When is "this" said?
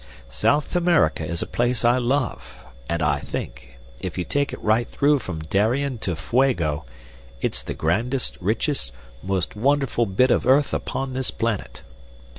11.13-11.29